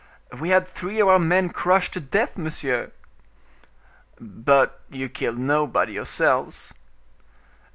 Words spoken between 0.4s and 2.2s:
had three of our men crushed to